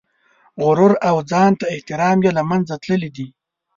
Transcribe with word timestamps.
غرور 0.65 0.93
او 1.09 1.15
ځان 1.31 1.51
ته 1.59 1.65
احترام 1.75 2.17
یې 2.25 2.31
له 2.37 2.43
منځه 2.49 2.73
تللي 2.83 3.09
دي. 3.17 3.27